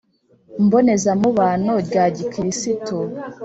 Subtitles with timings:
[0.63, 2.97] mbonezamubano rya gikirisitu.